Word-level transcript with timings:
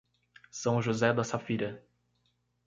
São 0.49 0.81
José 0.81 1.13
da 1.13 1.23
Safira 1.23 1.85